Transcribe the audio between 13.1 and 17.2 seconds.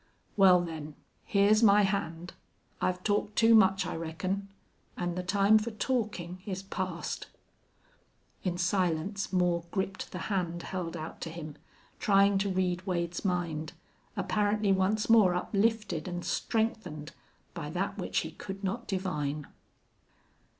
mind, apparently once more uplifted and strengthened